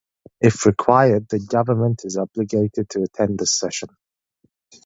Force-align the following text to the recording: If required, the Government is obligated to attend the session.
If 0.41 0.65
required, 0.65 1.29
the 1.29 1.37
Government 1.37 2.05
is 2.05 2.17
obligated 2.17 2.89
to 2.89 3.03
attend 3.03 3.37
the 3.37 3.45
session. 3.45 3.89